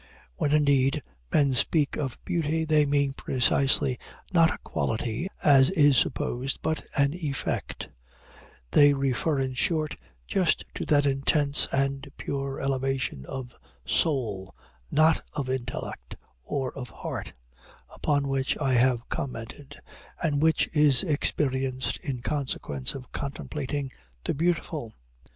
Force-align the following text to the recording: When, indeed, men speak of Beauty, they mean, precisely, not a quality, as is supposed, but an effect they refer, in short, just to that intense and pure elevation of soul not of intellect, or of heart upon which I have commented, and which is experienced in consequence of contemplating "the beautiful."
When, 0.37 0.51
indeed, 0.51 1.03
men 1.31 1.53
speak 1.53 1.95
of 1.95 2.17
Beauty, 2.25 2.65
they 2.65 2.85
mean, 2.87 3.13
precisely, 3.13 3.99
not 4.33 4.49
a 4.51 4.57
quality, 4.63 5.29
as 5.43 5.69
is 5.69 5.95
supposed, 5.95 6.63
but 6.63 6.81
an 6.97 7.13
effect 7.13 7.87
they 8.71 8.95
refer, 8.95 9.37
in 9.37 9.53
short, 9.53 9.95
just 10.27 10.65
to 10.73 10.87
that 10.87 11.05
intense 11.05 11.67
and 11.71 12.09
pure 12.17 12.59
elevation 12.59 13.27
of 13.27 13.53
soul 13.85 14.55
not 14.89 15.21
of 15.35 15.51
intellect, 15.51 16.15
or 16.45 16.73
of 16.75 16.89
heart 16.89 17.33
upon 17.93 18.27
which 18.27 18.57
I 18.57 18.73
have 18.73 19.07
commented, 19.07 19.79
and 20.19 20.41
which 20.41 20.67
is 20.73 21.03
experienced 21.03 21.97
in 21.97 22.23
consequence 22.23 22.95
of 22.95 23.11
contemplating 23.11 23.91
"the 24.23 24.33
beautiful." 24.33 24.95